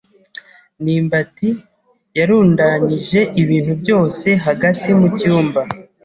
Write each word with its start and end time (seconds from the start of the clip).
ndimbati 0.81 1.49
yarundanyije 2.17 3.19
ibintu 3.41 3.73
byose 3.81 4.27
hagati 4.45 4.89
mu 4.99 5.07
cyumba. 5.19 5.61